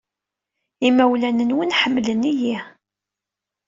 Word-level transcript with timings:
Imawlan-nwen 0.87 1.75
ḥemmlen-iyi. 1.79 2.57